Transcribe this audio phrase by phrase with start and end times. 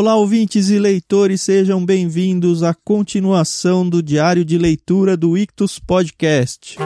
[0.00, 6.76] Olá, ouvintes e leitores, sejam bem-vindos à continuação do diário de leitura do Ictus Podcast.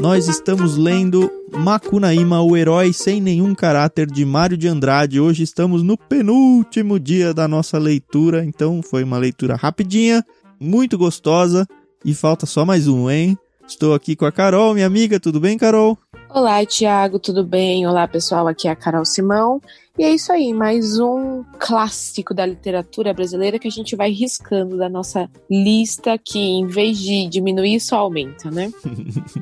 [0.00, 5.18] Nós estamos lendo Macunaíma, o herói sem nenhum caráter de Mário de Andrade.
[5.18, 10.24] Hoje estamos no penúltimo dia da nossa leitura, então foi uma leitura rapidinha,
[10.60, 11.66] muito gostosa
[12.04, 13.36] e falta só mais um, hein?
[13.72, 15.96] Estou aqui com a Carol, minha amiga, tudo bem, Carol?
[16.28, 17.86] Olá, Tiago, tudo bem?
[17.86, 19.62] Olá, pessoal, aqui é a Carol Simão.
[19.98, 24.76] E é isso aí, mais um clássico da literatura brasileira que a gente vai riscando
[24.76, 28.70] da nossa lista, que em vez de diminuir, só aumenta, né?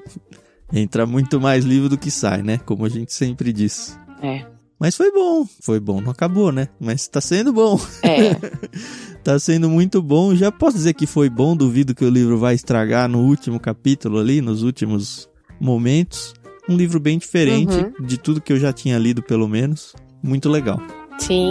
[0.73, 2.59] Entra muito mais livro do que sai, né?
[2.59, 3.99] Como a gente sempre diz.
[4.23, 4.47] É.
[4.81, 6.69] Mas foi bom, foi bom, não acabou, né?
[6.81, 7.79] Mas tá sendo bom.
[8.03, 8.35] É.
[9.23, 10.35] tá sendo muito bom.
[10.35, 14.19] Já posso dizer que foi bom, duvido que o livro vai estragar no último capítulo
[14.19, 15.29] ali, nos últimos
[15.61, 16.33] momentos.
[16.69, 18.07] Um livro bem diferente Uhum.
[18.07, 19.95] de tudo que eu já tinha lido, pelo menos.
[20.23, 20.81] Muito legal.
[21.19, 21.51] Sim,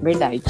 [0.00, 0.42] verdade.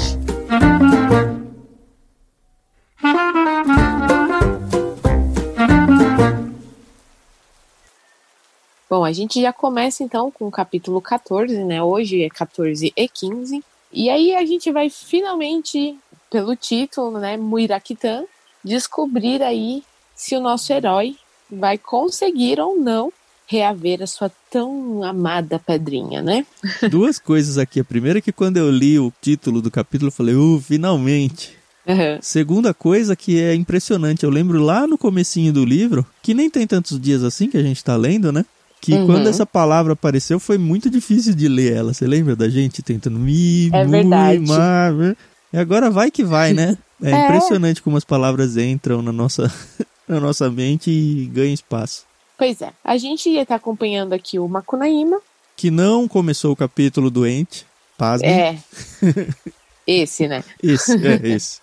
[8.89, 11.81] Bom, a gente já começa então com o capítulo 14, né?
[11.83, 13.63] Hoje é 14 e 15.
[13.93, 15.95] E aí a gente vai finalmente,
[16.31, 18.23] pelo título, né, Muirakitan,
[18.63, 19.83] descobrir aí
[20.15, 21.15] se o nosso herói
[21.49, 23.13] vai conseguir ou não
[23.45, 26.45] reaver a sua tão amada pedrinha, né?
[26.89, 27.79] Duas coisas aqui.
[27.79, 31.57] A primeira é que quando eu li o título do capítulo, eu falei, uh, finalmente.
[31.87, 32.19] Uhum.
[32.21, 36.67] Segunda coisa que é impressionante, eu lembro lá no comecinho do livro, que nem tem
[36.67, 38.45] tantos dias assim que a gente tá lendo, né?
[38.81, 39.05] Que Uhum.
[39.07, 41.93] quando essa palavra apareceu foi muito difícil de ler ela.
[41.93, 44.39] Você lembra da gente tentando mi, É verdade.
[44.39, 45.15] ma, né?
[45.51, 46.77] E agora vai que vai, né?
[47.01, 47.25] É, É.
[47.25, 49.49] impressionante como as palavras entram na nossa,
[50.07, 52.03] na nossa mente e ganham espaço.
[52.37, 55.19] Pois é, a gente está acompanhando aqui o Macunaíma.
[55.55, 57.65] Que não começou o capítulo doente.
[57.97, 58.29] Pasmem.
[58.29, 58.57] É.
[59.87, 60.43] Esse, né?
[60.61, 61.59] Esse, é esse.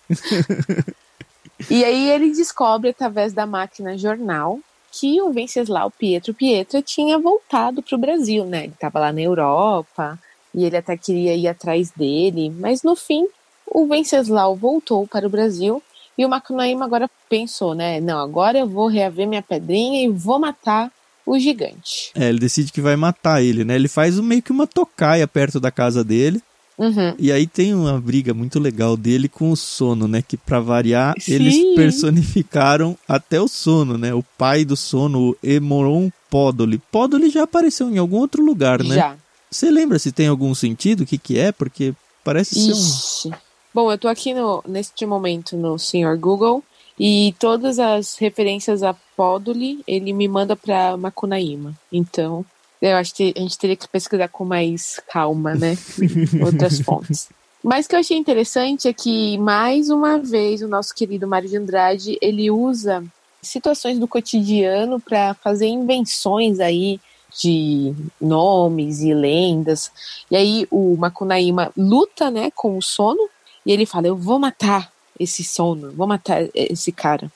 [1.69, 4.59] E aí ele descobre através da máquina jornal
[4.99, 8.63] que o Venceslau Pietro Pietra tinha voltado para o Brasil, né?
[8.63, 10.17] Ele estava lá na Europa
[10.53, 13.27] e ele até queria ir atrás dele, mas no fim
[13.67, 15.83] o Venceslau voltou para o Brasil
[16.17, 18.01] e o Macunaíma agora pensou, né?
[18.01, 20.91] Não, agora eu vou reaver minha pedrinha e vou matar
[21.25, 22.11] o gigante.
[22.15, 23.75] É, ele decide que vai matar ele, né?
[23.75, 26.41] Ele faz meio que uma tocaia perto da casa dele.
[26.77, 27.15] Uhum.
[27.17, 30.21] E aí tem uma briga muito legal dele com o sono, né?
[30.21, 31.75] Que pra variar, eles Sim.
[31.75, 34.13] personificaram até o sono, né?
[34.13, 36.77] O pai do sono, o Emoron Podoli.
[36.91, 38.95] Podoli já apareceu em algum outro lugar, né?
[38.95, 39.15] Já.
[39.49, 41.01] Você lembra se tem algum sentido?
[41.01, 41.51] O que que é?
[41.51, 41.93] Porque
[42.23, 42.77] parece ser um...
[42.77, 43.31] Ixi.
[43.73, 46.17] Bom, eu tô aqui no, neste momento no Sr.
[46.19, 46.63] Google
[46.99, 51.73] e todas as referências a Podoli ele me manda pra Macunaíma.
[51.91, 52.45] Então,
[52.81, 55.77] eu acho que a gente teria que pesquisar com mais calma, né?
[56.45, 57.29] Outras fontes.
[57.63, 61.49] Mas o que eu achei interessante é que, mais uma vez, o nosso querido Mário
[61.49, 63.03] de Andrade, ele usa
[63.41, 66.99] situações do cotidiano para fazer invenções aí
[67.39, 69.91] de nomes e lendas.
[70.29, 73.29] E aí o Macunaíma luta, né, com o sono
[73.65, 77.31] e ele fala: "Eu vou matar esse sono, vou matar esse cara".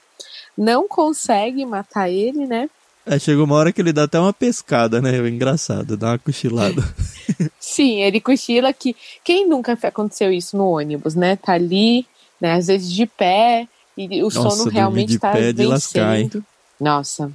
[0.58, 2.70] Não consegue matar ele, né?
[3.06, 5.18] É, chegou uma hora que ele dá até uma pescada, né?
[5.18, 6.82] É engraçado, dá uma cochilada.
[7.60, 11.36] Sim, ele cochila que quem nunca aconteceu isso no ônibus, né?
[11.36, 12.06] Tá ali,
[12.40, 13.68] né, às vezes de pé
[13.98, 16.30] e o Nossa, sono realmente de tá pé é de lascar, hein?
[16.80, 17.32] Nossa.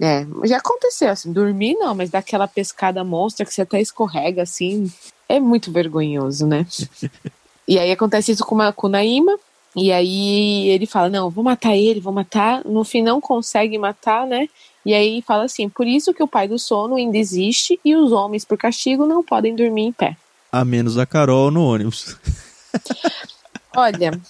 [0.00, 4.92] É, já aconteceu assim, dormir não, mas daquela pescada monstra que você até escorrega assim,
[5.28, 6.66] é muito vergonhoso, né?
[7.66, 8.90] e aí acontece isso com, uma, com o
[9.74, 12.64] e aí ele fala: Não, vou matar ele, vou matar.
[12.64, 14.48] No fim, não consegue matar, né?
[14.84, 18.12] E aí fala assim: Por isso que o pai do sono ainda existe e os
[18.12, 20.16] homens, por castigo, não podem dormir em pé.
[20.50, 22.16] A menos a Carol no ônibus.
[23.76, 24.20] Olha,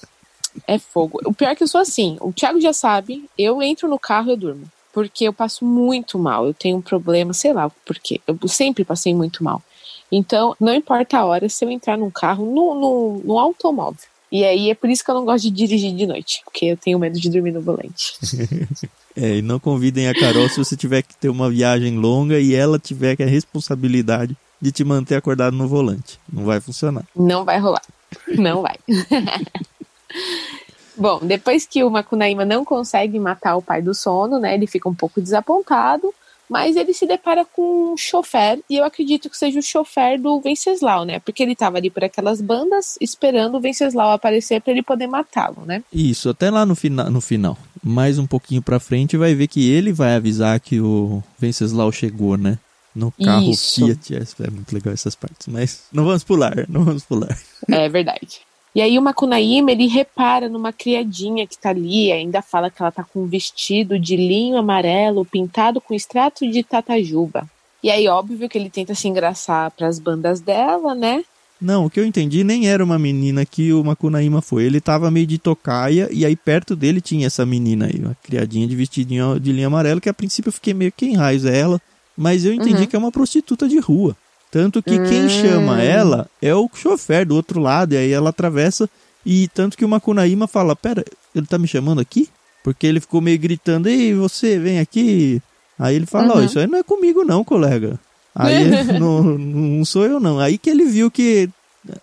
[0.66, 1.18] é fogo.
[1.24, 4.28] O pior é que eu sou assim: o Thiago já sabe, eu entro no carro
[4.28, 4.64] e eu durmo.
[4.92, 6.46] Porque eu passo muito mal.
[6.46, 8.20] Eu tenho um problema, sei lá por quê.
[8.26, 9.62] Eu sempre passei muito mal.
[10.10, 14.10] Então, não importa a hora, se eu entrar num carro, no, no, no automóvel.
[14.30, 16.76] E aí é por isso que eu não gosto de dirigir de noite, porque eu
[16.76, 18.14] tenho medo de dormir no volante.
[19.16, 22.54] É, e não convidem a Carol se você tiver que ter uma viagem longa e
[22.54, 26.20] ela tiver que a responsabilidade de te manter acordado no volante.
[26.32, 27.04] Não vai funcionar.
[27.14, 27.82] Não vai rolar.
[28.28, 28.76] Não vai.
[30.96, 34.54] Bom, depois que o Macunaíma não consegue matar o pai do sono, né?
[34.54, 36.14] Ele fica um pouco desapontado,
[36.50, 40.40] mas ele se depara com um chofer, e eu acredito que seja o chofer do
[40.40, 41.20] Venceslau, né?
[41.20, 45.64] Porque ele tava ali por aquelas bandas esperando o Venceslau aparecer para ele poder matá-lo,
[45.64, 45.84] né?
[45.92, 47.56] Isso, até lá no, fina no final.
[47.82, 52.36] Mais um pouquinho pra frente vai ver que ele vai avisar que o Venceslau chegou,
[52.36, 52.58] né?
[52.92, 53.86] no carro Isso.
[53.86, 54.16] Fiat.
[54.16, 57.38] É, é muito legal essas partes, mas não vamos pular, não vamos pular.
[57.68, 58.40] É verdade.
[58.74, 62.92] E aí o Makunaíma, ele repara numa criadinha que tá ali, ainda fala que ela
[62.92, 67.48] tá com um vestido de linho amarelo pintado com extrato de tatajuba.
[67.82, 71.24] E aí, óbvio que ele tenta se engraçar pras bandas dela, né?
[71.60, 74.64] Não, o que eu entendi nem era uma menina que o Makunaíma foi.
[74.64, 78.66] Ele tava meio de tocaia e aí perto dele tinha essa menina aí, uma criadinha
[78.66, 81.80] de vestidinho de linha amarelo, que a princípio eu fiquei meio quem raios é ela,
[82.16, 82.86] mas eu entendi Uhum.
[82.86, 84.16] que é uma prostituta de rua.
[84.50, 85.28] Tanto que quem Hum.
[85.28, 88.88] chama ela é o chofer do outro lado, e aí ela atravessa,
[89.24, 91.04] e tanto que o Makunaíma fala, pera,
[91.34, 92.28] ele tá me chamando aqui?
[92.64, 95.40] Porque ele ficou meio gritando, ei, você, vem aqui.
[95.78, 96.44] Aí ele fala, ó, Uhum.
[96.44, 97.98] isso aí não é comigo não, colega.
[98.34, 100.38] Aí não, não sou eu não.
[100.38, 101.48] Aí que ele viu que,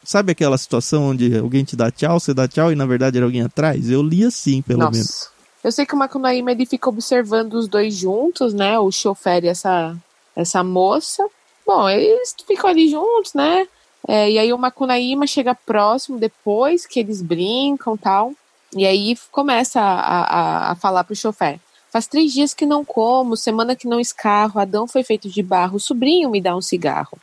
[0.03, 3.25] sabe aquela situação onde alguém te dá tchau, você dá tchau e na verdade era
[3.25, 3.89] alguém atrás?
[3.89, 4.91] Eu li assim, pelo Nossa.
[4.91, 5.27] menos.
[5.63, 8.79] Eu sei que o Makunaíma, ele fica observando os dois juntos, né?
[8.79, 9.95] O chofer e essa,
[10.35, 11.23] essa moça.
[11.67, 13.67] Bom, eles ficam ali juntos, né?
[14.07, 18.31] É, e aí o Makunaíma chega próximo depois que eles brincam tal.
[18.73, 21.59] E aí começa a, a, a falar pro chofer.
[21.91, 25.79] Faz três dias que não como, semana que não escarro, Adão foi feito de barro,
[25.79, 27.17] sobrinho me dá um cigarro.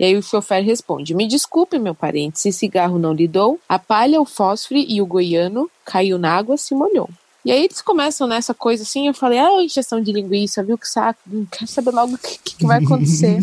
[0.00, 3.78] E aí o chofer responde: Me desculpe, meu parente, se cigarro não lhe dou, a
[3.78, 7.08] palha, o fósforo e o goiano caiu na água, se molhou.
[7.44, 10.88] E aí eles começam nessa coisa assim, eu falei, ah, injeção de linguiça, viu que
[10.88, 13.38] saco, não quero saber logo o que, que, vai acontecer.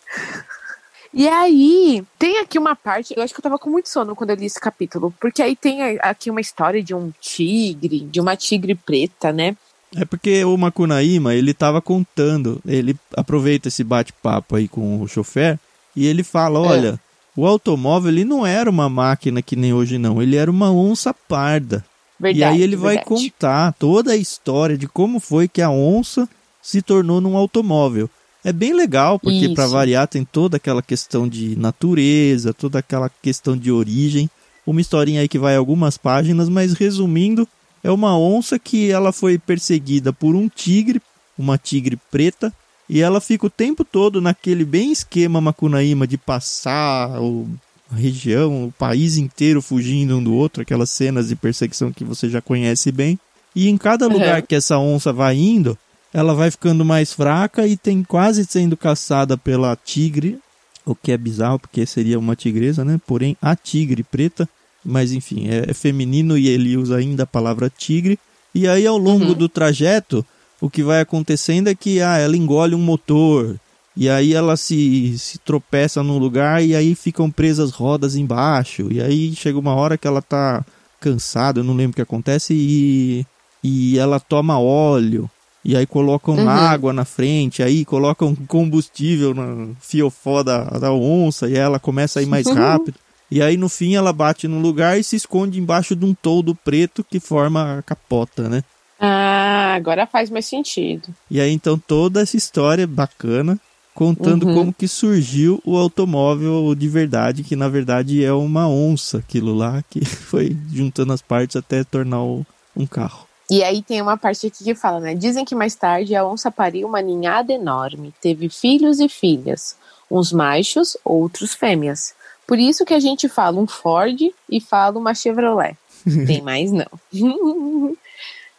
[1.14, 4.30] e aí, tem aqui uma parte, eu acho que eu tava com muito sono quando
[4.30, 8.36] eu li esse capítulo, porque aí tem aqui uma história de um tigre, de uma
[8.36, 9.56] tigre preta, né?
[9.94, 15.58] É porque o Makunaíma, ele tava contando, ele aproveita esse bate-papo aí com o chofer
[15.94, 16.62] e ele fala, É.
[16.62, 17.00] olha,
[17.34, 21.14] o automóvel ele não era uma máquina que nem hoje não, ele era uma onça
[21.14, 21.82] parda.
[22.18, 22.40] Verdade.
[22.40, 23.30] e aí ele vai verdade.
[23.30, 26.28] contar toda a história de como foi que a onça
[26.62, 28.08] se tornou num automóvel.
[28.42, 33.56] É bem legal, porque para variar tem toda aquela questão de natureza, toda aquela questão
[33.56, 34.30] de origem.
[34.64, 37.46] Uma historinha aí que vai algumas páginas, mas resumindo,
[37.82, 41.02] é uma onça que ela foi perseguida por um tigre,
[41.36, 42.52] uma tigre preta,
[42.88, 47.48] e ela fica o tempo todo naquele bem esquema Macunaíma de passar o,
[47.90, 52.28] a região, o país inteiro fugindo um do outro, aquelas cenas de perseguição que você
[52.28, 53.18] já conhece bem.
[53.54, 54.12] E em cada Uhum.
[54.14, 55.78] lugar que essa onça vai indo,
[56.12, 60.38] ela vai ficando mais fraca e tem quase sendo caçada pela tigre,
[60.84, 63.00] o que é bizarro porque seria uma tigresa, né?
[63.06, 64.48] Porém, a tigre preta,
[64.84, 68.18] mas enfim, é, é feminino e ele usa ainda a palavra tigre.
[68.54, 69.34] E aí ao longo Uhum.
[69.34, 70.24] do trajeto,
[70.60, 73.56] o que vai acontecendo é que ah, ela engole um motor,
[73.96, 78.88] e aí ela se, se tropeça num lugar e aí ficam presas rodas embaixo.
[78.92, 80.64] E aí chega uma hora que ela tá
[81.00, 83.24] cansada, eu não lembro o que acontece, e,
[83.64, 85.30] e ela toma óleo.
[85.64, 86.48] E aí colocam Uhum.
[86.48, 92.22] água na frente, aí colocam combustível na fiofó da, da onça, e ela começa a
[92.22, 92.98] ir mais rápido.
[93.30, 96.54] E aí no fim ela bate num lugar e se esconde embaixo de um toldo
[96.54, 98.62] preto que forma a capota, né?
[99.00, 101.08] Ah, agora faz mais sentido.
[101.30, 103.58] E aí então toda essa história bacana,
[103.96, 104.54] contando Uhum.
[104.54, 109.82] como que surgiu o automóvel de verdade, que na verdade é uma onça, aquilo lá,
[109.90, 113.26] que foi juntando as partes até tornar um carro.
[113.50, 115.14] E aí tem uma parte aqui que fala, né?
[115.14, 119.76] Dizem que mais tarde a onça pariu uma ninhada enorme, teve filhos e filhas,
[120.10, 122.12] uns machos, outros fêmeas.
[122.46, 125.76] Por isso que a gente fala um Ford e fala uma Chevrolet.
[126.26, 126.86] Tem mais não.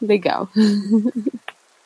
[0.02, 0.50] Legal.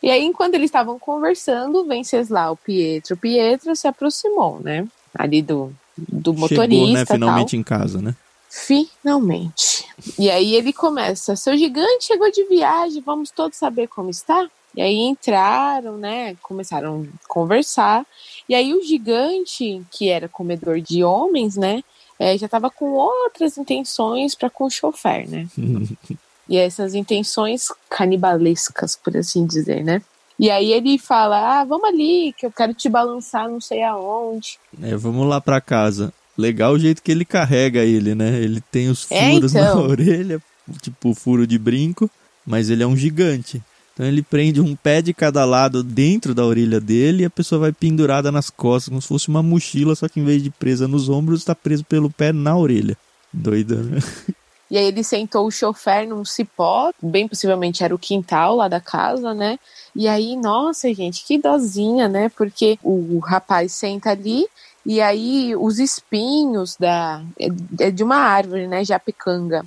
[0.01, 4.87] E aí, enquanto eles estavam conversando, Venceslau Pietro Pietro se aproximou, né?
[5.13, 6.65] Ali do, do motorista.
[6.65, 7.15] Chegou, né, tal.
[7.15, 8.15] finalmente em casa, né?
[8.49, 9.85] Finalmente.
[10.17, 14.49] E aí ele começa: seu gigante chegou de viagem, vamos todos saber como está?
[14.75, 16.35] E aí entraram, né?
[16.41, 18.05] Começaram a conversar.
[18.47, 21.83] E aí o gigante, que era comedor de homens, né?
[22.21, 25.47] eh, já estava com outras intenções para com o chofer, né?
[26.51, 30.01] E essas intenções canibalescas, por assim dizer, né?
[30.37, 34.59] E aí ele fala: Ah, vamos ali, que eu quero te balançar não sei aonde.
[34.83, 36.13] É, vamos lá pra casa.
[36.37, 38.37] Legal o jeito que ele carrega ele, né?
[38.41, 39.87] Ele tem os É, furos na então.
[39.87, 40.41] orelha,
[40.81, 42.11] tipo furo de brinco,
[42.45, 43.63] mas ele é um gigante.
[43.93, 47.59] Então ele prende um pé de cada lado dentro da orelha dele e a pessoa
[47.59, 50.85] vai pendurada nas costas, como se fosse uma mochila, só que em vez de presa
[50.85, 52.97] nos ombros, está preso pelo pé na orelha.
[53.31, 53.99] Doida, né?
[54.71, 58.79] E aí ele sentou o chofer num cipó, bem possivelmente era o quintal lá da
[58.79, 59.59] casa, né?
[59.93, 62.29] E aí, nossa, gente, que dozinha, né?
[62.29, 64.47] Porque o rapaz senta ali
[64.85, 67.47] e aí os espinhos da é
[67.87, 69.65] é de uma árvore, né, japicanga,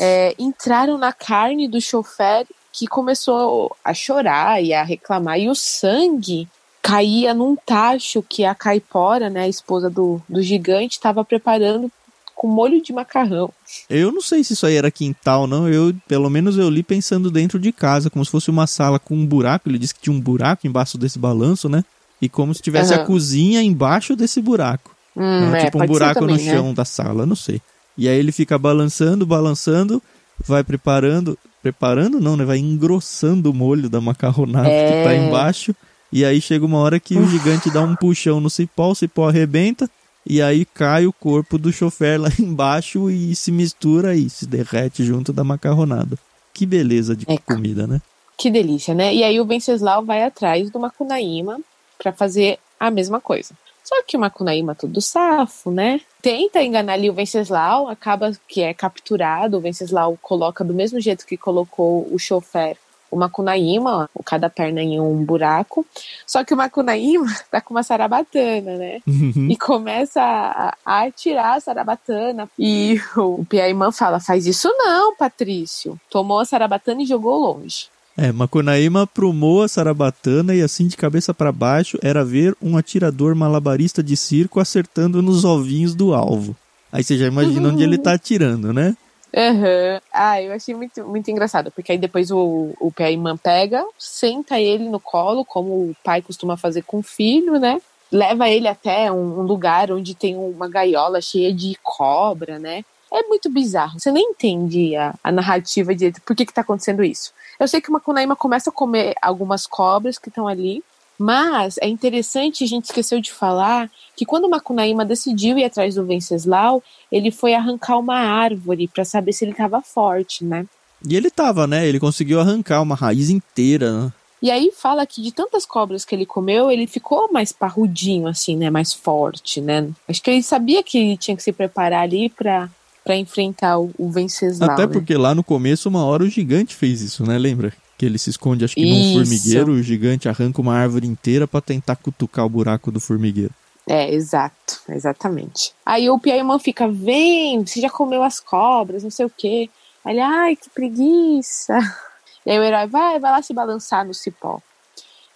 [0.00, 5.38] é, entraram na carne do chofer que começou a chorar e a reclamar.
[5.38, 6.48] E o sangue
[6.82, 11.90] caía num tacho que a caipora, né, a esposa do, do gigante, estava preparando
[12.38, 13.52] com molho de macarrão.
[13.90, 15.68] Eu não sei se isso aí era quintal, não.
[15.68, 19.16] Eu, pelo menos eu li pensando dentro de casa, como se fosse uma sala com
[19.16, 19.68] um buraco.
[19.68, 21.84] Ele disse que tinha um buraco embaixo desse balanço, né?
[22.22, 23.02] E como se tivesse uhum.
[23.02, 24.94] a cozinha embaixo desse buraco.
[25.16, 25.62] Hum, né?
[25.62, 26.74] é, tipo um buraco também, no chão né?
[26.74, 27.60] da sala, não sei.
[27.96, 30.00] E aí ele fica balançando, balançando,
[30.46, 31.36] vai preparando.
[31.60, 32.44] Preparando não, né?
[32.44, 34.86] Vai engrossando o molho da macarronada é...
[34.86, 35.26] que tá é.
[35.26, 35.74] embaixo.
[36.12, 39.28] E aí chega uma hora que o gigante dá um puxão no cipó, o cipó
[39.28, 39.90] arrebenta
[40.28, 45.02] e aí cai o corpo do chofer lá embaixo e se mistura e se derrete
[45.02, 46.18] junto da macarronada.
[46.52, 48.02] Que beleza de é, comida, né?
[48.36, 49.14] Que delícia, né?
[49.14, 51.58] E aí o Venceslau vai atrás do Macunaíma
[51.96, 53.54] para fazer a mesma coisa.
[53.82, 56.02] Só que o Macunaíma todo safo, né?
[56.20, 61.24] Tenta enganar ali o Venceslau, acaba que é capturado, o Venceslau coloca do mesmo jeito
[61.24, 62.76] que colocou o chofer
[63.10, 65.86] o Macunaíma, cada perna em um buraco.
[66.26, 69.00] Só que o Macunaíma tá com uma sarabatana, né?
[69.06, 69.48] Uhum.
[69.50, 72.48] E começa a, a, atirar a sarabatana.
[72.58, 75.98] E o Piaimã fala: faz isso não, Patrício.
[76.10, 77.86] Tomou a sarabatana e jogou longe.
[78.16, 83.32] É, Macunaíma prumou a sarabatana e assim de cabeça para baixo era ver um atirador
[83.36, 86.56] malabarista de circo acertando nos ovinhos do alvo.
[86.90, 87.74] Aí você já imagina uhum.
[87.74, 88.96] onde ele tá atirando, né?
[89.34, 90.00] Uhum.
[90.12, 94.88] Ah, eu achei muito, muito engraçado, porque aí depois o, o Payman pega, senta ele
[94.88, 97.80] no colo, como o pai costuma fazer com o filho, né?
[98.10, 102.84] Leva ele até um, um lugar onde tem uma gaiola cheia de cobra, né?
[103.12, 103.98] É muito bizarro.
[103.98, 107.32] Você nem entende a, a narrativa de por que, que tá acontecendo isso.
[107.58, 110.82] Eu sei que uma Kunaima começa a comer algumas cobras que estão ali,
[111.18, 115.96] mas é interessante, a gente esqueceu de falar, que quando o Macunaíma decidiu ir atrás
[115.96, 120.64] do Venceslau, ele foi arrancar uma árvore para saber se ele estava forte, né?
[121.06, 121.86] E ele estava, né?
[121.86, 124.12] Ele conseguiu arrancar uma raiz inteira, né?
[124.40, 128.56] E aí fala que de tantas cobras que ele comeu, ele ficou mais parrudinho, assim,
[128.56, 128.70] né?
[128.70, 129.90] Mais forte, né?
[130.08, 132.70] Acho que ele sabia que ele tinha que se preparar ali para
[133.04, 134.70] para enfrentar o, o Venceslau.
[134.70, 134.92] Até né?
[134.92, 137.38] porque lá no começo, uma hora o gigante fez isso, né?
[137.38, 137.72] Lembra?
[137.98, 139.18] Que ele se esconde, acho que Isso.
[139.18, 143.52] num formigueiro, o gigante arranca uma árvore inteira para tentar cutucar o buraco do formigueiro.
[143.86, 145.74] É, exato, exatamente.
[145.84, 149.68] Aí o Piaimon fica, vem, você já comeu as cobras, não sei o quê.
[150.04, 151.76] Aí ele, ai, que preguiça.
[152.46, 154.62] E aí o herói vai, vai lá se balançar no cipó.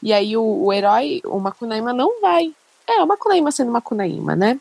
[0.02, 2.54] E aí o, o herói, o Macunaíma, não vai.
[2.86, 4.58] É, o Macunaíma sendo Macunaíma, né?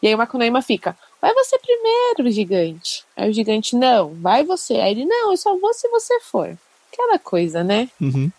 [0.00, 3.04] E aí o Macunaíma fica, vai você primeiro, gigante.
[3.16, 4.74] Aí o gigante, não, vai você.
[4.74, 6.56] Aí ele, não, eu só vou se você for
[6.92, 7.88] aquela coisa, né?
[8.00, 8.30] Uhum.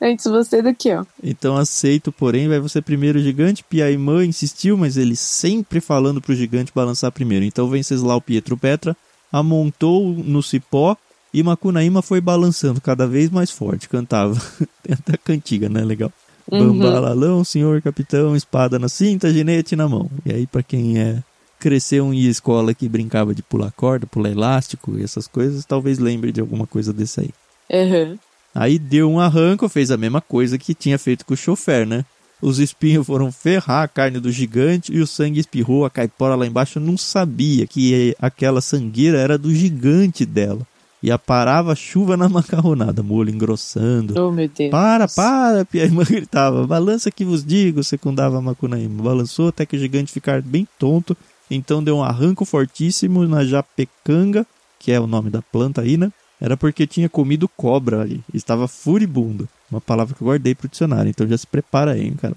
[0.00, 1.06] Antes você do que eu.
[1.22, 3.64] Então aceito, porém, vai você primeiro, gigante.
[3.64, 7.44] Piaimã insistiu, mas ele sempre falando pro gigante balançar primeiro.
[7.44, 8.96] Então Venceslau Pietro Petra
[9.32, 10.96] amontou no cipó
[11.32, 14.34] e Macunaíma foi balançando cada vez mais forte, cantava.
[14.82, 15.82] Tem até cantiga, né?
[15.82, 16.12] Legal.
[16.50, 16.78] Uhum.
[16.78, 20.10] Bambalalão, senhor capitão, espada na cinta, ginete na mão.
[20.24, 21.22] E aí, para quem é
[21.58, 26.30] cresceu em escola que brincava de pular corda, pular elástico e essas coisas, talvez lembre
[26.30, 27.30] de alguma coisa desse aí.
[27.70, 28.18] Uhum.
[28.54, 32.04] Aí deu um arranco, fez a mesma coisa que tinha feito com o chofer, né?
[32.40, 35.84] Os espinhos foram ferrar a carne do gigante e o sangue espirrou.
[35.84, 40.66] A caipora lá embaixo não sabia que aquela sangueira era do gigante dela.
[41.02, 44.20] E aparava chuva na macarronada, molho engrossando.
[44.20, 44.70] Oh, meu Deus.
[44.70, 46.66] Para, para, a irmã gritava.
[46.66, 49.02] Balança que vos digo, secundava a Macunaíma.
[49.02, 51.16] Balançou até que o gigante ficar bem tonto.
[51.50, 54.46] Então deu um arranco fortíssimo na japecanga,
[54.78, 56.10] que é o nome da planta aí, né?
[56.40, 58.22] Era porque tinha comido cobra ali.
[58.32, 59.48] Estava furibundo.
[59.70, 61.08] Uma palavra que eu guardei pro dicionário.
[61.08, 62.36] Então já se prepara aí, cara.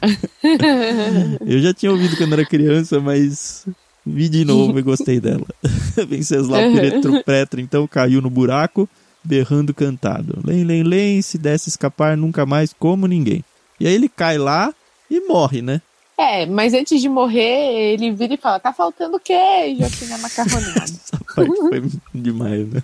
[1.46, 3.66] eu já tinha ouvido quando era criança, mas
[4.06, 5.46] vi de novo e gostei dela.
[6.08, 8.88] Venceslau Piretro Pretra então caiu no buraco,
[9.24, 10.38] berrando cantado.
[10.44, 13.44] Lém, lém, lém, se desse escapar nunca mais como ninguém.
[13.78, 14.72] E aí ele cai lá
[15.10, 15.80] e morre, né?
[16.16, 20.84] É, mas antes de morrer, ele vira e fala: tá faltando queijo aqui na macarronada.
[21.46, 21.82] Foi
[22.14, 22.82] demais, né?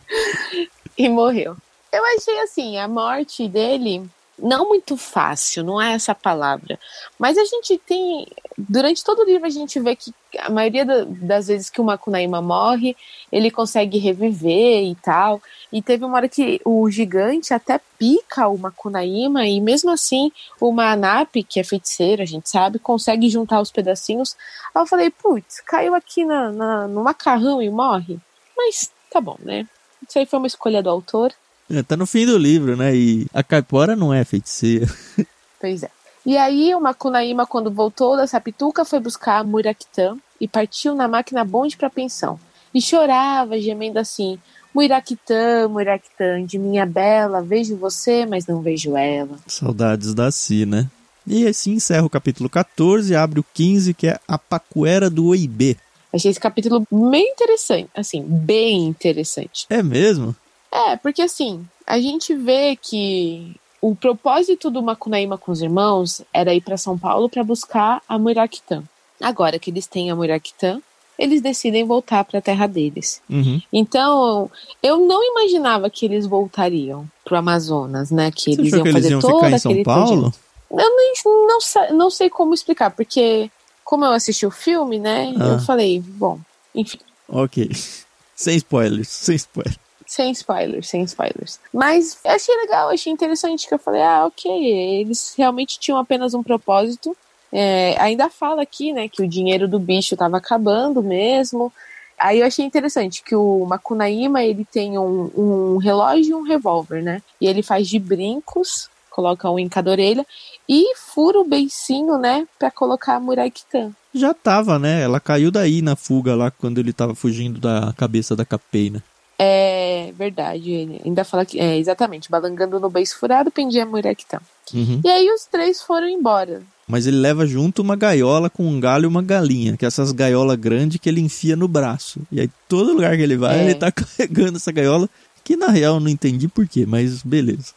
[0.96, 1.56] E morreu.
[1.92, 4.08] Eu achei assim, a morte dele
[4.38, 6.78] não muito fácil, não é essa palavra.
[7.18, 8.26] Mas a gente tem.
[8.56, 12.42] Durante todo o livro a gente vê que a maioria das vezes que o Makunaíma
[12.42, 12.96] morre,
[13.32, 15.40] ele consegue reviver e tal.
[15.72, 20.70] E teve uma hora que o gigante até pica o Makunaíma, e mesmo assim o
[20.70, 24.36] Manap, que é feiticeiro, a gente sabe, consegue juntar os pedacinhos.
[24.74, 28.18] Aí eu falei, putz, caiu aqui na, na, no macarrão e morre.
[28.56, 29.66] Mas tá bom, né?
[30.08, 31.32] Isso aí foi uma escolha do autor.
[31.70, 32.94] É, tá no fim do livro, né?
[32.94, 34.86] E a caipora não é feiticeira.
[35.58, 35.90] Pois é.
[36.24, 41.08] E aí o Macunaíma, quando voltou da Sapituca, foi buscar a Muiraquitã e partiu na
[41.08, 42.38] máquina bonde para pensão.
[42.74, 44.38] E chorava, gemendo assim:
[44.74, 49.38] Muiraquitã, Muiraquitã, de minha bela, vejo você, mas não vejo ela.
[49.46, 50.86] Saudades da Si, né?
[51.26, 55.76] E assim encerra o capítulo 14, abre o 15, que é a Pacuera do Oibê.
[56.16, 59.66] Achei esse capítulo bem interessante, assim, bem interessante.
[59.68, 60.34] É mesmo?
[60.72, 66.54] É, porque assim, a gente vê que o propósito do Macunaíma com os irmãos era
[66.54, 68.82] ir para São Paulo para buscar a Muiraquitã.
[69.20, 70.80] Agora que eles têm a Muiraquitã,
[71.18, 73.22] eles decidem voltar para a terra deles.
[73.28, 73.60] Uhum.
[73.72, 74.50] Então,
[74.82, 78.30] eu não imaginava que eles voltariam pro Amazonas, né?
[78.30, 80.34] Que Você eles iam que eles fazer iam todo ficar em São Paulo?
[80.70, 83.50] Eu nem, não, não sei como explicar, porque
[83.86, 85.32] como eu assisti o filme, né?
[85.40, 85.44] Ah.
[85.52, 86.38] Eu falei, bom,
[86.74, 87.70] enfim, Ok.
[88.36, 89.78] Sem spoilers, sem spoilers.
[90.06, 91.58] sem spoilers, sem spoilers.
[91.72, 94.52] Mas achei legal, achei interessante que eu falei, ah, ok,
[95.00, 97.16] eles realmente tinham apenas um propósito.
[97.50, 101.72] É, ainda fala aqui, né, que o dinheiro do bicho estava acabando mesmo.
[102.18, 107.02] Aí eu achei interessante que o Macunaíma, ele tem um, um relógio e um revólver,
[107.02, 107.22] né?
[107.40, 110.26] E ele faz de brincos, coloca um em cada orelha,
[110.68, 113.90] e fura o beicinho, né, pra colocar a Muraikitan.
[114.14, 115.02] Já tava, né?
[115.02, 119.02] Ela caiu daí na fuga lá quando ele tava fugindo da cabeça da capeina.
[119.38, 124.40] É verdade, ele ainda fala que, é, exatamente, balangando no beiço furado, pendia a Muraikitan.
[124.72, 125.00] Uhum.
[125.04, 126.62] E aí os três foram embora.
[126.88, 130.12] Mas ele leva junto uma gaiola com um galho e uma galinha, que é essas
[130.12, 132.20] gaiolas grandes que ele enfia no braço.
[132.32, 133.64] E aí todo lugar que ele vai, É.
[133.64, 135.08] ele tá carregando essa gaiola,
[135.44, 137.74] que na real eu não entendi por quê, mas beleza.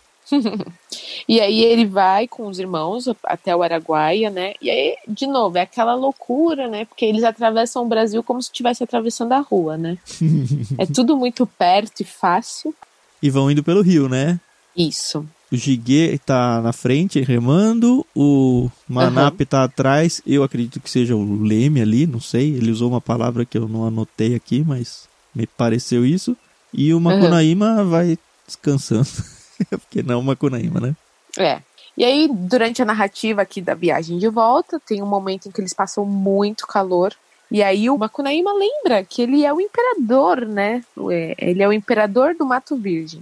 [1.28, 4.54] E aí ele vai com os irmãos até o Araguaia, né?
[4.62, 6.86] E aí, de novo, é aquela loucura, né?
[6.86, 9.98] Porque eles atravessam o Brasil como se estivesse atravessando a rua, né?
[10.78, 12.74] é tudo muito perto e fácil.
[13.22, 14.40] E vão indo pelo rio, né?
[14.76, 15.26] Isso.
[15.52, 21.42] O Gigue tá na frente remando, o Manap tá atrás, eu acredito que seja o
[21.42, 25.48] Leme ali, não sei, ele usou uma palavra que eu não anotei aqui, mas me
[25.48, 26.38] pareceu isso.
[26.72, 29.10] E o Macunaíma vai descansando,
[29.70, 30.96] porque não Macunaíma, né?
[31.38, 31.62] É.
[31.98, 35.60] E aí, durante a narrativa aqui da viagem de volta, tem um momento em que
[35.60, 37.14] eles passam muito calor.
[37.52, 40.84] E aí o Macunaíma lembra que ele é o imperador, né?
[41.12, 43.22] É, Ele é o imperador do Mato Virgem.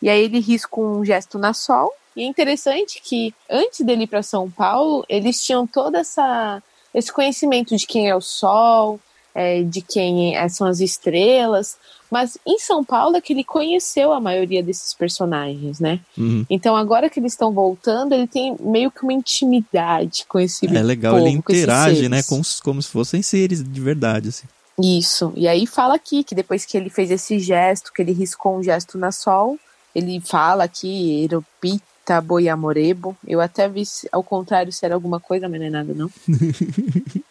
[0.00, 1.92] E aí ele risca um gesto na Sol.
[2.14, 6.62] E é interessante que antes dele ir para São Paulo, eles tinham toda essa
[6.94, 8.98] esse conhecimento de quem é o Sol,
[9.34, 11.76] é, de quem é- são as estrelas.
[12.10, 16.00] Mas em São Paulo é que ele conheceu a maioria desses personagens, né?
[16.16, 16.44] Uhum.
[16.48, 20.82] Então, agora que eles estão voltando, ele tem meio que uma intimidade com esse É
[20.82, 24.46] legal, povo, ele interage, né, com, como se fossem seres de verdade, assim.
[24.80, 25.32] Isso.
[25.36, 28.62] E aí fala aqui que depois que ele fez esse gesto, que ele riscou um
[28.62, 29.58] gesto na sol,
[29.94, 33.16] ele fala aqui, Eropita Boiamorebo.
[33.26, 36.10] Eu até vi ao contrário se era alguma coisa, mas não é nada, não.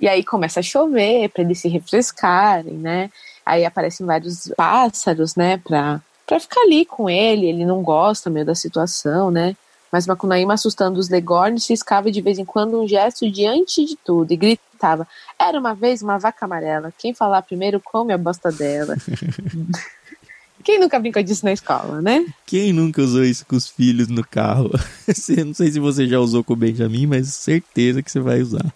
[0.00, 3.10] e aí começa a chover para eles se refrescarem, né?
[3.50, 7.48] Aí aparecem vários pássaros, né, pra, pra ficar ali com ele.
[7.48, 9.56] Ele não gosta meio da situação, né?
[9.90, 14.30] Mas Macunaíma, assustando os legornes, ciscava de vez em quando um gesto diante de tudo
[14.30, 15.04] e gritava:
[15.36, 16.94] Era uma vez uma vaca amarela.
[16.96, 18.96] Quem falar primeiro come a bosta dela.
[20.62, 22.24] Quem nunca brincou disso na escola, né?
[22.46, 24.70] Quem nunca usou isso com os filhos no carro?
[25.44, 28.72] Não sei se você já usou com o Benjamin, mas certeza que você vai usar.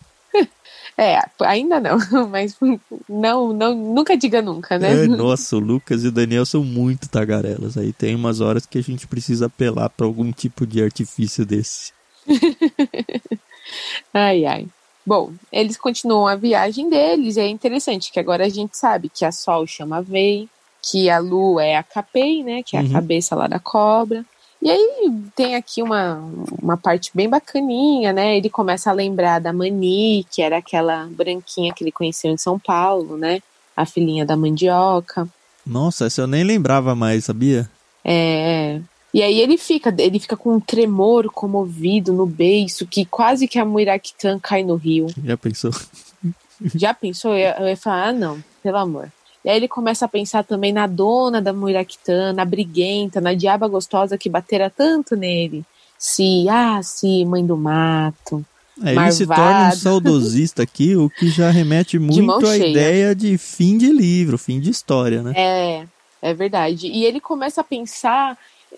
[0.96, 1.98] É, ainda não,
[2.30, 2.56] mas
[3.08, 5.04] não, não, nunca diga nunca, né?
[5.04, 7.76] É, nossa, o Lucas e o Daniel são muito tagarelas.
[7.76, 11.92] Aí tem umas horas que a gente precisa apelar para algum tipo de artifício desse.
[14.12, 14.66] Ai, ai.
[15.06, 19.24] Bom, eles continuam a viagem deles, e é interessante que agora a gente sabe que
[19.24, 20.48] a Sol chama Vei,
[20.82, 22.62] que a Lu é a Capei, né?
[22.62, 22.92] Que é a Uhum.
[22.92, 24.24] cabeça lá da cobra.
[24.64, 26.14] E aí tem aqui uma,
[26.60, 28.34] uma parte bem bacaninha, né?
[28.34, 32.58] Ele começa a lembrar da Mani, que era aquela branquinha que ele conheceu em São
[32.58, 33.42] Paulo, né?
[33.76, 35.28] A filhinha da mandioca.
[35.66, 37.70] Nossa, essa eu nem lembrava mais, sabia?
[38.02, 38.80] É.
[39.12, 43.58] E aí ele fica, ele fica com um tremor comovido no beiço, que quase que
[43.58, 45.08] a Muirakitan cai no rio.
[45.22, 45.72] Já pensou?
[46.74, 47.32] Já pensou?
[47.32, 49.12] Eu ia, eu ia falar, ah, não, pelo amor.
[49.44, 53.68] E aí ele começa a pensar também na dona da Muiraquitã, na briguenta, na diaba
[53.68, 55.64] gostosa que batera tanto nele.
[55.98, 58.44] Se, ah, se, mãe do mato.
[58.82, 63.38] É, ele se torna um saudosista aqui, o que já remete muito à ideia de
[63.38, 65.32] fim de livro, fim de história, né?
[65.36, 65.86] É,
[66.22, 66.88] é verdade.
[66.88, 68.36] E ele começa a pensar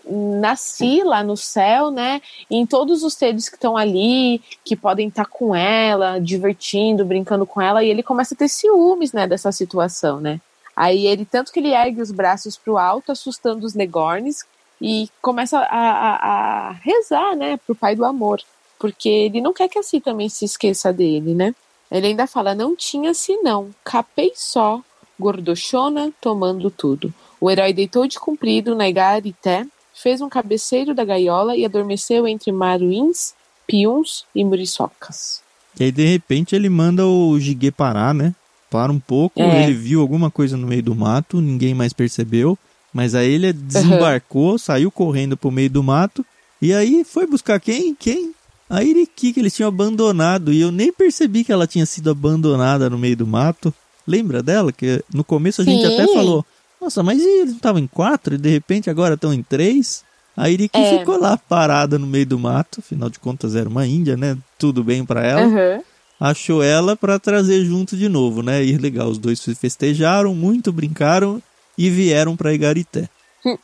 [0.09, 2.20] na Si lá no céu, né?
[2.50, 7.61] Em todos os seres que estão ali, que podem estar com ela, divertindo, brincando com
[7.61, 10.40] ela, e ele começa a ter ciúmes, né, dessa situação, né?
[10.76, 14.44] Aí ele, tanto que ele ergue os braços pro alto, assustando os negornes,
[14.80, 18.42] e começa a, a, a rezar, né, pro pai do amor.
[18.78, 21.54] Porque ele não quer que a Si também se esqueça dele, né?
[21.90, 24.82] Ele ainda fala, não tinha Si não, capei só,
[25.18, 27.12] gordochona tomando tudo.
[27.40, 32.52] O herói deitou de comprido na igarité, fez um cabeceiro da gaiola e adormeceu entre
[32.52, 33.34] maruins
[33.66, 35.42] piuns e muriçocas.
[35.78, 38.34] E aí, de repente, ele manda o Jiguê parar, né?
[38.70, 39.62] Para um pouco, É.
[39.64, 42.59] ele viu alguma coisa no meio do mato, ninguém mais percebeu.
[42.92, 46.24] Mas aí ele desembarcou, saiu correndo pro meio do mato.
[46.61, 47.94] E aí foi buscar quem?
[47.94, 48.33] Quem?
[48.68, 50.52] A Iriki, que eles tinham abandonado.
[50.52, 53.72] E eu nem percebi que ela tinha sido abandonada no meio do mato.
[54.07, 54.72] Lembra dela?
[54.72, 55.92] Que no começo a gente Sim.
[55.94, 56.44] até falou:
[56.81, 60.02] Nossa, mas eles não estavam em quatro e de repente agora estão em três?
[60.37, 60.98] A Iriki É.
[60.98, 62.81] ficou lá parada no meio do mato.
[62.81, 64.37] Afinal de contas, era uma índia, né?
[64.59, 65.81] Tudo bem pra ela Aham.
[66.20, 68.64] Achou ela pra trazer junto de novo, né?
[68.64, 71.42] E legal, os dois se festejaram muito, brincaram
[71.76, 73.09] e vieram pra Igarité.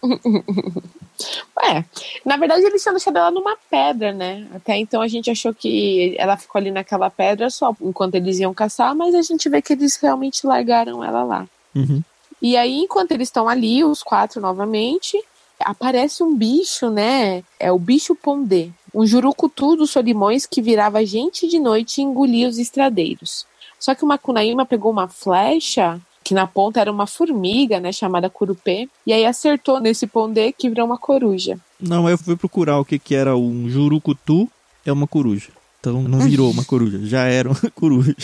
[1.62, 1.84] É,
[2.24, 4.48] na verdade eles tinham deixado ela numa pedra, né?
[4.52, 8.52] Até então a gente achou que ela ficou ali naquela pedra só enquanto eles iam
[8.52, 11.46] caçar, mas a gente vê que eles realmente largaram ela lá.
[11.74, 12.02] Uhum.
[12.40, 15.16] E aí, enquanto eles estão ali, os quatro novamente,
[15.60, 17.44] aparece um bicho, né?
[17.60, 22.48] É o bicho pondê, um jurucutu dos solimões que virava gente de noite e engolia
[22.48, 23.46] os estradeiros.
[23.78, 27.90] Só que o Macunaíma pegou uma flecha, que na ponta era uma formiga, né?
[27.92, 31.58] Chamada curupê, e aí acertou nesse pondê que virou uma coruja.
[31.80, 34.48] Não, eu fui procurar o que que era um jurucutu,
[34.86, 35.50] é uma coruja.
[35.80, 38.14] Então não virou uma coruja, já era uma coruja.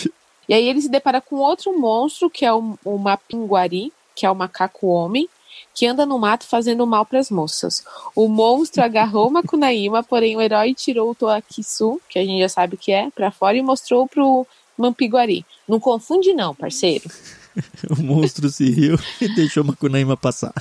[0.48, 4.30] E aí ele se depara com outro monstro, que é o, o Mapinguari, que é
[4.30, 5.28] o macaco homem,
[5.74, 7.84] que anda no mato fazendo mal para as moças.
[8.14, 12.48] O monstro agarrou o Macunaíma, porém o herói tirou o Toakisu, que a gente já
[12.48, 15.44] sabe que é, para fora e mostrou pro Mampiguari.
[15.68, 17.10] Não confunde não, parceiro.
[17.90, 20.54] O monstro se riu e deixou Macunaíma passar.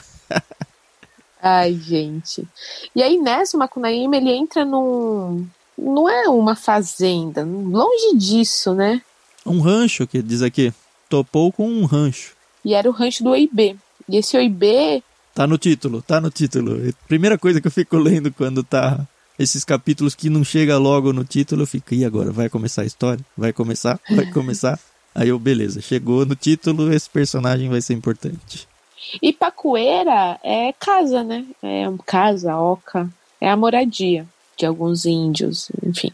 [1.39, 2.47] Ai, gente.
[2.95, 5.47] E aí nessa, o Macunaíma, ele entra num...
[5.77, 8.99] Não é uma fazenda, longe disso, né?
[9.45, 10.73] Um rancho, que diz aqui,
[11.07, 12.35] topou com um rancho.
[12.65, 13.75] E era o rancho do Oibê.
[14.09, 16.81] E esse Oibê Tá no título, tá no título.
[17.07, 19.05] Primeira coisa que eu fico lendo quando tá
[19.37, 22.31] esses capítulos que não chega logo no título, eu fico, e agora?
[22.31, 23.23] Vai começar a história?
[23.37, 23.99] Vai começar?
[24.09, 24.79] Vai começar?
[25.13, 28.67] Aí eu, beleza, chegou no título, esse personagem vai ser importante.
[29.21, 31.45] E Pacueira é casa, né?
[31.61, 33.07] É casa, oca.
[33.39, 34.25] É a moradia
[34.57, 36.11] de alguns índios, enfim.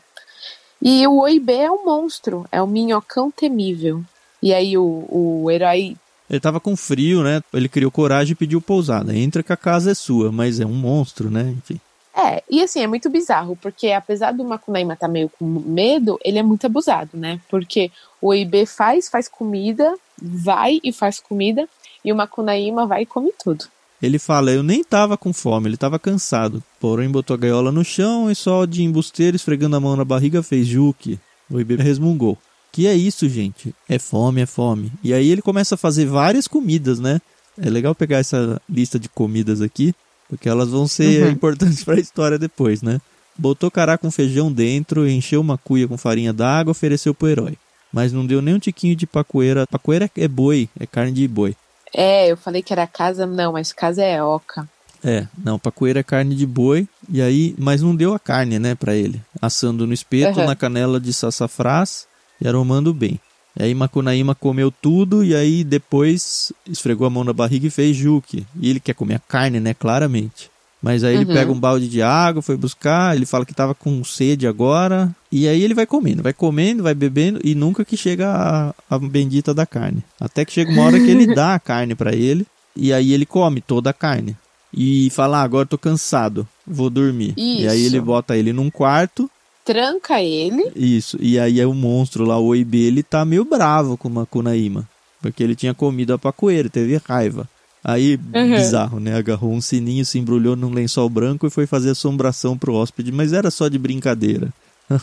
[0.82, 4.04] E o Oibê é um monstro, é um minhocão temível.
[4.42, 5.96] E aí o, o herói.
[6.30, 7.42] Ele tava com frio, né?
[7.54, 9.16] Ele criou coragem e pediu pousada.
[9.16, 11.54] Entra que a casa é sua, mas é um monstro, né?
[11.58, 11.80] Enfim.
[12.16, 16.38] É, e assim, é muito bizarro, porque apesar do Macunaíma estar meio com medo, ele
[16.38, 17.40] é muito abusado, né?
[17.50, 21.68] Porque o Oibê faz, faz comida, vai e faz comida,
[22.06, 23.66] e o Macunaíma vai e come tudo.
[24.00, 26.62] Ele fala, eu nem tava com fome, ele tava cansado.
[26.80, 30.44] Porém, botou a gaiola no chão e só de embusteiro, esfregando a mão na barriga,
[30.44, 31.18] fez juque.
[31.50, 32.38] O Ibê resmungou.
[32.74, 33.74] Que é isso, gente?
[33.88, 34.92] É fome, é fome.
[35.04, 37.22] E aí ele começa a fazer várias comidas, né?
[37.58, 39.94] É legal pegar essa lista de comidas aqui,
[40.28, 41.30] porque elas vão ser Uhum.
[41.32, 43.00] importantes para a história depois, né?
[43.38, 47.56] Botou cará com feijão dentro, encheu uma cuia com farinha d'água, ofereceu pro herói.
[47.94, 49.68] Mas não deu nem um tiquinho de pacoeira.
[49.68, 51.56] Pacoeira é boi, é carne de boi.
[51.94, 54.68] É, eu falei que era casa, não, mas casa é oca.
[55.04, 58.74] É, não, pacoeira é carne de boi, e aí, mas não deu a carne, né,
[58.74, 59.22] pra ele.
[59.40, 60.48] Assando no espeto, Aham.
[60.48, 62.08] na canela de sassafrás
[62.44, 63.20] e aromando bem.
[63.58, 67.96] E aí Macunaíma comeu tudo e aí depois esfregou a mão na barriga e fez
[67.96, 68.46] juque.
[68.60, 70.50] E ele quer comer a carne, né, claramente.
[70.82, 71.34] Mas aí ele Uhum.
[71.34, 75.48] pega um balde de água, foi buscar, ele fala que tava com sede agora, e
[75.48, 79.54] aí ele vai comendo, vai comendo, vai bebendo e nunca que chega a, a bendita
[79.54, 80.04] da carne.
[80.20, 83.26] Até que chega uma hora que ele dá a carne pra ele, e aí ele
[83.26, 84.36] come toda a carne.
[84.76, 87.34] E fala, ah, agora eu tô cansado, vou dormir.
[87.38, 87.96] E aí Isso.
[87.96, 89.30] ele bota ele num quarto,
[89.66, 90.72] Tranca ele.
[90.76, 94.12] isso, e aí é o monstro lá, o Oibe, ele tá meio bravo com o
[94.12, 94.88] Makunaíma,
[95.22, 97.48] porque ele tinha comido a pacoeira, teve raiva.
[97.84, 98.56] Aí, Uhum.
[98.56, 99.16] bizarro, né?
[99.16, 103.34] Agarrou um sininho, se embrulhou num lençol branco e foi fazer assombração pro hóspede, mas
[103.34, 104.54] era só de brincadeira.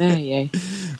[0.00, 0.50] Ai, ai.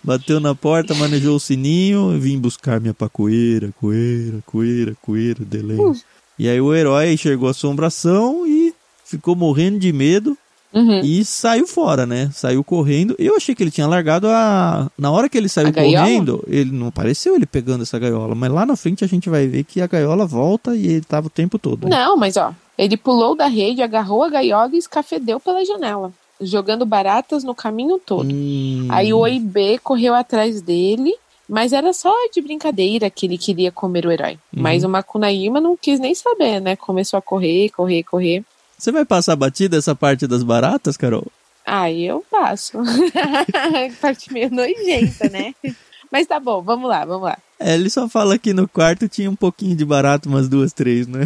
[0.03, 5.93] Bateu na porta, manejou o sininho, vim buscar minha pacoeira, coeira, coeira, coeira, delém.
[6.39, 10.37] E aí o herói enxergou a assombração e ficou morrendo de medo
[10.75, 11.01] Uhum.
[11.01, 12.31] e saiu fora, né?
[12.35, 13.15] Saiu correndo.
[13.19, 14.91] Eu achei que ele tinha largado a.
[14.99, 18.67] Na hora que ele saiu correndo, ele não apareceu ele pegando essa gaiola, mas lá
[18.67, 21.59] na frente a gente vai ver que a gaiola volta e ele tava o tempo
[21.59, 21.89] todo.
[21.89, 21.97] né?
[21.97, 26.85] Não, mas ó, ele pulou da rede, agarrou a gaiola e escafedeu pela janela, jogando
[26.85, 28.29] baratas no caminho todo.
[28.31, 31.15] Hum, Aí o OIB correu atrás dele,
[31.49, 34.33] mas era só de brincadeira que ele queria comer o herói.
[34.55, 34.63] Uhum.
[34.63, 36.77] Mas o Makunaíma não quis nem saber, né?
[36.77, 38.45] Começou a correr, correr, correr.
[38.79, 41.27] Você vai passar batida essa parte das baratas, Carol?
[41.65, 42.79] Aí eu passo.
[44.01, 45.53] Parte meio nojenta, né?
[46.13, 47.39] Mas tá bom, vamos lá, vamos lá.
[47.59, 51.09] É, ele só fala que no quarto tinha um pouquinho de barato, umas duas, três,
[51.09, 51.25] né?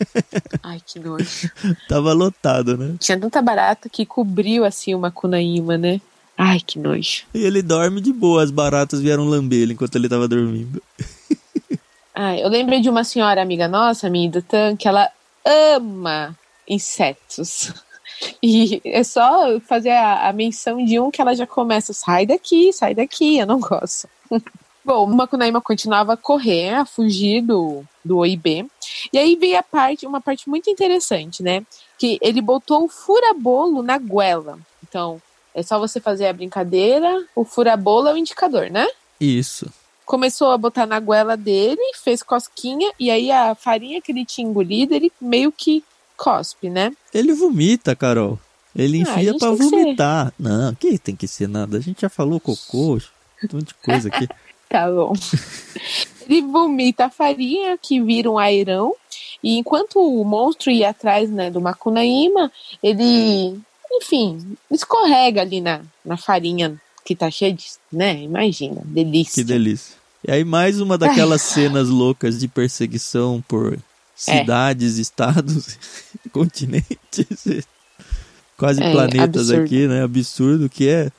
[0.62, 1.50] Ai, que nojo.
[1.88, 2.96] Tava lotado, né?
[2.98, 6.00] Tinha tanta barata que cobriu assim o Makunaíma, né?
[6.36, 7.24] Ai, que nojo.
[7.32, 10.82] E ele dorme de boa, as baratas vieram lamber ele enquanto ele tava dormindo.
[12.14, 15.08] Ai, eu lembrei de uma senhora amiga nossa, minha Idutan, que ela
[15.44, 16.36] ama
[16.70, 17.72] insetos.
[18.42, 22.70] E é só fazer a, a, menção de um que ela já começa, sai daqui,
[22.70, 24.06] sai daqui, eu não gosto.
[24.84, 28.66] Bom, o Makunaíma continuava a correr, a fugir do, do OIB.
[29.12, 31.64] E aí veio a parte, uma parte muito interessante, né?
[31.98, 34.58] Que ele botou o furabolo na goela.
[34.86, 35.20] Então,
[35.54, 38.86] é só você fazer a brincadeira, o furabolo é o indicador, né?
[39.20, 39.70] Isso.
[40.06, 44.48] Começou a botar na goela dele, fez cosquinha, e aí a farinha que ele tinha
[44.48, 45.84] engolido, ele meio que
[46.20, 46.92] cospe, né?
[47.14, 48.38] Ele vomita, Carol.
[48.76, 50.34] Ele ah, enfia ah, pra vomitar.
[50.38, 51.78] Não, que tem que ser nada.
[51.78, 54.28] A gente já falou cocô, um monte de coisa aqui.
[54.70, 55.12] Tá bom.
[56.28, 58.94] Ele vomita a farinha, que vira um airão.
[59.42, 66.16] E enquanto o monstro ia atrás né, do Macunaíma, ele, enfim, escorrega ali na, na
[66.16, 67.66] farinha que tá cheia de.
[67.92, 68.22] né?
[68.22, 69.42] Imagina, delícia.
[69.42, 69.96] Que delícia.
[70.24, 73.76] E aí, mais uma daquelas cenas loucas de perseguição por
[74.24, 75.02] cidades, é.
[75.02, 75.78] estados,
[76.32, 77.64] continentes,
[78.56, 79.64] quase é, planetas absurdo.
[79.64, 80.02] aqui, né?
[80.02, 81.10] Absurdo que é.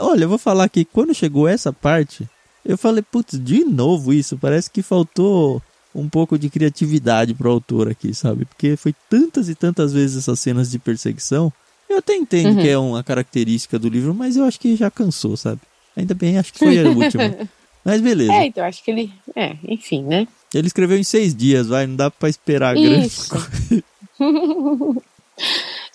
[0.00, 2.28] Olha, eu vou falar que quando chegou essa parte,
[2.64, 4.36] eu falei, putz, de novo isso.
[4.36, 5.62] Parece que faltou
[5.94, 8.44] um pouco de criatividade pro autor aqui, sabe?
[8.44, 11.52] Porque foi tantas e tantas vezes essas cenas de perseguição.
[11.88, 12.62] Eu até entendo uhum.
[12.62, 15.60] que é uma característica do livro, mas eu acho que já cansou, sabe?
[15.94, 17.36] Ainda bem, acho que foi a última.
[17.84, 18.32] Mas beleza.
[18.32, 19.12] É, então acho que ele.
[19.36, 20.26] É, enfim, né?
[20.54, 23.30] Ele escreveu em seis dias, vai, não dá pra esperar Isso.
[23.30, 23.84] grande.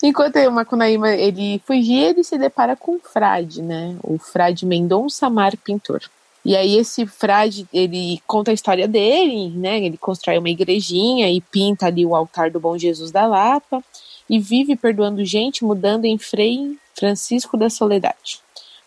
[0.02, 3.96] Enquanto o Macunaíma ele fugia, ele se depara com o frade, né?
[4.02, 6.02] O frade Mendonça Mar Pintor.
[6.44, 9.78] E aí esse frade, ele conta a história dele, né?
[9.84, 13.82] Ele constrói uma igrejinha e pinta ali o altar do Bom Jesus da Lapa
[14.30, 18.40] e vive perdoando gente, mudando em Frei Francisco da Soledade.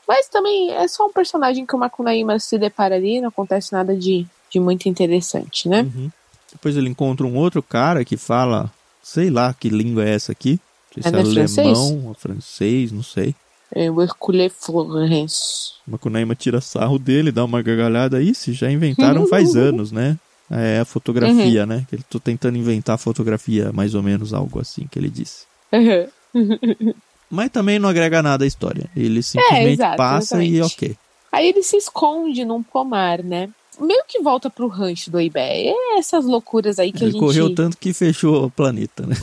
[0.07, 3.95] Mas também é só um personagem que o Macunaíma se depara ali, não acontece nada
[3.95, 5.81] de, de muito interessante, né?
[5.81, 6.11] Uhum.
[6.51, 10.59] Depois ele encontra um outro cara que fala, sei lá que língua é essa aqui.
[10.95, 13.33] Não sei é se é, é alemão, ou francês, não sei.
[13.73, 15.71] É o Hercule Florence.
[15.87, 18.21] Macunaíma tira sarro dele, dá uma gargalhada.
[18.33, 20.17] se já inventaram faz anos, né?
[20.49, 21.67] É a fotografia, uhum.
[21.67, 21.85] né?
[21.87, 25.45] Que ele tô tentando inventar fotografia, mais ou menos algo assim que ele disse.
[25.71, 26.93] Uhum.
[27.31, 28.89] Mas também não agrega nada à história.
[28.93, 30.55] Ele simplesmente é, exato, passa exatamente.
[30.57, 30.97] e ok.
[31.31, 33.49] Aí ele se esconde num pomar, né?
[33.79, 35.67] Meio que volta pro rancho do Ibé.
[35.67, 37.19] É essas loucuras aí que ele a gente...
[37.19, 39.15] correu tanto que fechou o planeta, né?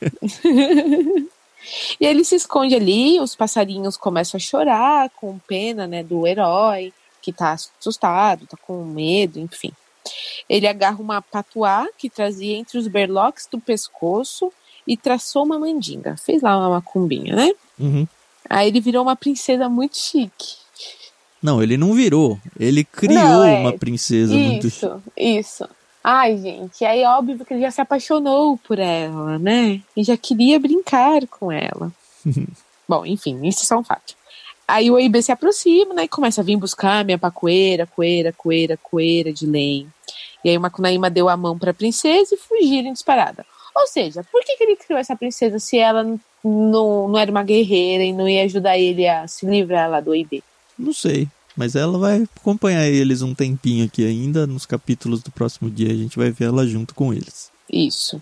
[2.00, 6.92] E ele se esconde ali, os passarinhos começam a chorar com pena, né, do herói,
[7.20, 9.72] que tá assustado, tá com medo, enfim.
[10.48, 14.52] Ele agarra uma patuá que trazia entre os berloques do pescoço
[14.86, 16.16] e traçou uma mandinga.
[16.16, 17.52] Fez lá uma macumbinha, né?
[17.78, 18.06] Uhum.
[18.48, 20.58] Aí ele virou uma princesa muito chique.
[21.46, 22.40] Não, ele não virou.
[22.58, 23.60] Ele criou não, é...
[23.60, 24.86] uma princesa isso, muito chique.
[24.86, 25.68] Isso, isso.
[26.02, 29.80] Ai, gente, aí é óbvio que ele já se apaixonou por ela, né?
[29.96, 31.92] E já queria brincar com ela.
[32.88, 34.16] Bom, enfim, isso é só um fato.
[34.66, 36.04] Aí o EIB se aproxima, né?
[36.04, 39.86] E começa a vir buscar minha pacoeira, coeira, coeira, coeira de lenha.
[40.42, 43.46] E aí o Macunaíma deu a mão para a princesa e fugiram disparada.
[43.72, 46.18] Ou seja, por que, que ele criou essa princesa se ela não,
[47.08, 50.42] não era uma guerreira e não ia ajudar ele a se livrar lá do EIB?
[50.78, 51.28] Não sei.
[51.56, 54.46] Mas ela vai acompanhar eles um tempinho aqui ainda.
[54.46, 57.50] Nos capítulos do próximo dia a gente vai ver ela junto com eles.
[57.72, 58.20] Isso.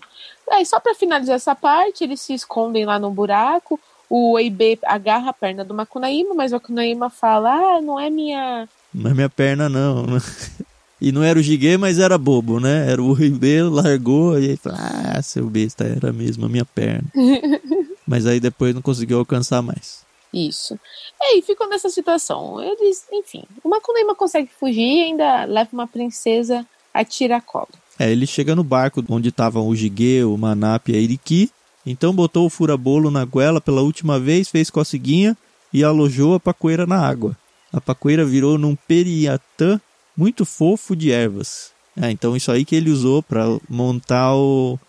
[0.49, 3.79] Aí, só para finalizar essa parte, eles se escondem lá no buraco.
[4.09, 8.69] O Eibê agarra a perna do Macunaíma, mas o Macunaíma fala: Ah, não é minha.
[8.93, 10.05] Não é minha perna, não.
[11.01, 12.89] E não era o Gigue, mas era bobo, né?
[12.89, 17.03] Era o Eibê, largou e aí falou: Ah, seu besta, era mesmo a minha perna.
[18.07, 20.04] mas aí depois não conseguiu alcançar mais.
[20.33, 20.77] Isso.
[21.19, 22.61] E aí ficou nessa situação.
[22.61, 27.69] Eles, enfim, o Makunaíma consegue fugir e ainda leva uma princesa a tiracolo.
[27.97, 31.49] É, ele chega no barco onde estavam o Jiguê, o Manap e a Iriki.
[31.85, 35.37] Então botou o furabolo na goela pela última vez, fez coceguinha
[35.71, 37.37] e alojou a pacoeira na água.
[37.71, 39.79] A pacoeira virou num periatã
[40.15, 41.71] muito fofo de ervas.
[42.01, 44.79] É, então isso aí que ele usou para montar o,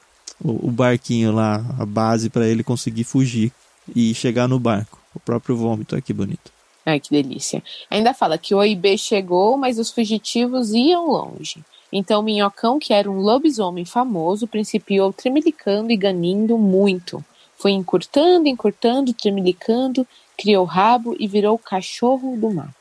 [0.42, 3.52] o, o, barquinho lá, a base para ele conseguir fugir
[3.94, 4.95] e chegar no barco.
[5.16, 6.52] O próprio vômito, que bonito.
[6.84, 7.62] Ai, que delícia.
[7.90, 11.64] Ainda fala que o OIB chegou, mas os fugitivos iam longe.
[11.90, 17.24] Então Minhocão, que era um lobisomem famoso, principiou tremelicando e ganindo muito.
[17.56, 22.74] Foi encurtando, encurtando, tremelicando, criou rabo e virou cachorro do mato.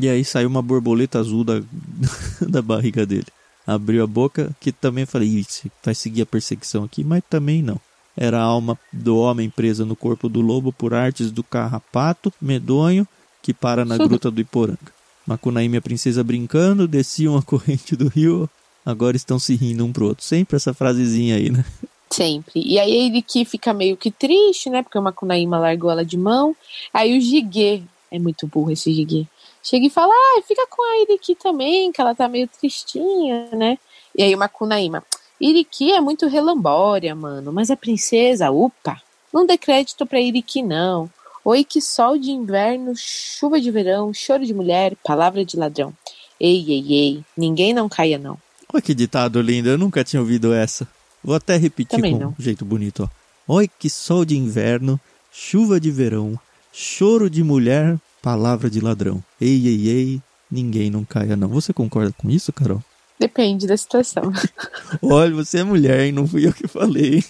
[0.00, 1.60] E aí saiu uma borboleta azul da,
[2.40, 3.26] da barriga dele.
[3.66, 5.44] Abriu a boca, que também falei,
[5.84, 7.78] vai seguir a perseguição aqui, mas também não
[8.16, 13.06] era a alma do homem presa no corpo do lobo por artes do carrapato medonho
[13.42, 14.96] que para na gruta do Iporanga.
[15.26, 18.48] Macunaíma e a princesa brincando, desciam a corrente do rio,
[18.84, 20.24] agora estão se rindo um pro outro.
[20.24, 21.64] Sempre essa frasezinha aí, né?
[22.10, 22.62] Sempre.
[22.64, 24.82] E aí ele que fica meio que triste, né?
[24.82, 26.56] Porque o Macunaíma largou ela de mão.
[26.94, 29.26] Aí o Jiguê, é muito burro esse Jiguê,
[29.62, 33.78] chega e fala: ah, fica com a Iriki também, que ela tá meio tristinha, né?
[34.16, 35.04] E aí o Macunaíma,
[35.40, 39.00] Iriki é muito relambória, mano, mas a princesa, upa,
[39.32, 41.10] não dê crédito pra Iriki, não.
[41.44, 45.92] Oi, que sol de inverno, chuva de verão, choro de mulher, palavra de ladrão.
[46.40, 48.36] Ei, ei, ei, ninguém não caia, não.
[48.72, 50.88] Olha que ditado lindo, eu nunca tinha ouvido essa.
[51.22, 52.34] Vou até repetir Também com não.
[52.38, 53.08] um jeito bonito,
[53.48, 53.54] ó.
[53.54, 54.98] Oi, que sol de inverno,
[55.30, 56.38] chuva de verão,
[56.72, 59.22] choro de mulher, palavra de ladrão.
[59.40, 61.48] Ei, ei, ei, ninguém não caia, não.
[61.48, 62.82] Você concorda com isso, Carol?
[63.18, 64.32] Depende da situação.
[65.02, 66.12] Olha, você é mulher, hein?
[66.12, 67.24] Não fui eu que falei.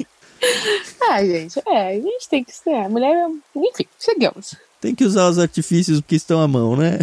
[1.09, 2.75] ah, gente, é, a gente tem que ser.
[2.75, 4.55] A mulher, enfim, chegamos.
[4.81, 6.99] Tem que usar os artifícios que estão à mão, né?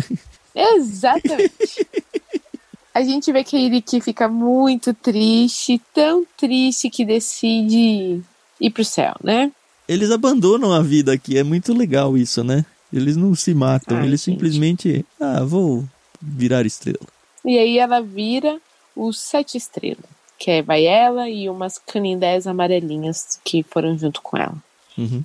[0.55, 1.87] Exatamente.
[2.93, 8.21] a gente vê que a Iriki fica muito triste, tão triste que decide
[8.59, 9.51] ir pro céu, né?
[9.87, 12.65] Eles abandonam a vida aqui, é muito legal isso, né?
[12.91, 14.35] Eles não se matam, Ai, eles gente.
[14.35, 15.83] simplesmente, ah, vou
[16.21, 17.07] virar estrela.
[17.43, 18.61] E aí ela vira
[18.95, 20.05] os sete estrelas,
[20.37, 24.55] que é vai ela e umas canindés amarelinhas que foram junto com ela.
[24.97, 25.23] Uhum.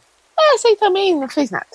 [0.54, 1.66] Essa aí também não fez nada.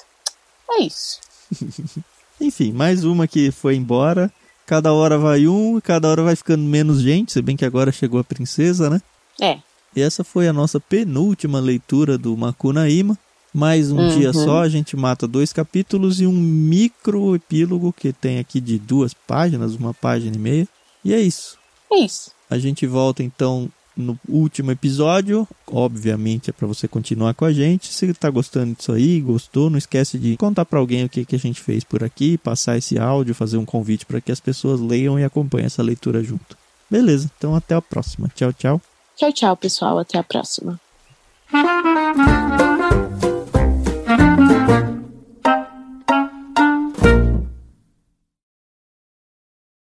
[0.71, 1.19] É isso.
[2.41, 4.32] Enfim, mais uma que foi embora.
[4.65, 7.91] Cada hora vai um e cada hora vai ficando menos gente, se bem que agora
[7.91, 9.01] chegou a princesa, né?
[9.41, 9.60] É.
[9.95, 13.17] E essa foi a nossa penúltima leitura do Makunaíma.
[13.53, 14.17] Mais um Uhum.
[14.17, 18.79] dia só, a gente mata dois capítulos e um micro epílogo que tem aqui de
[18.79, 20.67] duas páginas, uma página e meia.
[21.06, 21.60] E é isso.
[21.91, 22.32] É isso.
[22.50, 25.48] A gente volta então no último episódio.
[25.67, 27.93] Obviamente é para você continuar com a gente.
[27.93, 31.36] Se tá gostando disso aí, gostou, não esquece de contar para alguém o que, que
[31.36, 34.80] a gente fez por aqui, passar esse áudio, fazer um convite para que as pessoas
[34.80, 36.58] leiam e acompanhem essa leitura junto.
[36.89, 38.30] Beleza, então até a próxima.
[38.36, 38.82] Tchau, tchau.
[39.15, 40.00] Tchau, tchau, pessoal.
[40.00, 40.80] Até a próxima.